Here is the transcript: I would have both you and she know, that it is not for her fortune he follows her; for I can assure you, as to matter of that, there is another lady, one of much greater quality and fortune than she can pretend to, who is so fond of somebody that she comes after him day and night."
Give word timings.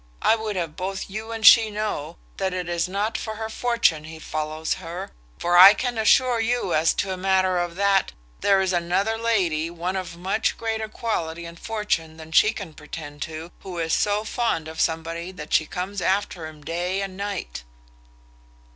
I 0.23 0.35
would 0.35 0.55
have 0.55 0.75
both 0.75 1.11
you 1.11 1.31
and 1.31 1.45
she 1.45 1.69
know, 1.69 2.17
that 2.37 2.55
it 2.55 2.67
is 2.67 2.87
not 2.87 3.19
for 3.19 3.35
her 3.35 3.49
fortune 3.49 4.05
he 4.05 4.17
follows 4.17 4.73
her; 4.81 5.11
for 5.37 5.59
I 5.59 5.75
can 5.75 5.95
assure 5.99 6.39
you, 6.39 6.73
as 6.73 6.91
to 6.95 7.15
matter 7.15 7.59
of 7.59 7.75
that, 7.75 8.11
there 8.39 8.61
is 8.61 8.73
another 8.73 9.15
lady, 9.15 9.69
one 9.69 9.95
of 9.95 10.17
much 10.17 10.57
greater 10.57 10.89
quality 10.89 11.45
and 11.45 11.59
fortune 11.59 12.17
than 12.17 12.31
she 12.31 12.51
can 12.51 12.73
pretend 12.73 13.21
to, 13.29 13.51
who 13.59 13.77
is 13.77 13.93
so 13.93 14.23
fond 14.23 14.67
of 14.67 14.81
somebody 14.81 15.31
that 15.33 15.53
she 15.53 15.67
comes 15.67 16.01
after 16.01 16.47
him 16.47 16.63
day 16.63 17.03
and 17.03 17.15
night." 17.15 17.63